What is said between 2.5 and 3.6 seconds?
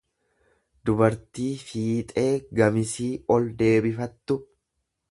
gamisii ol